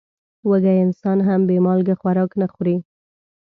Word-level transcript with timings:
وږی 0.49 0.75
انسان 0.85 1.17
هم 1.27 1.41
بې 1.47 1.57
مالګې 1.65 1.95
خوراک 1.99 2.31
نه 2.41 2.47
خوري. 2.53 2.75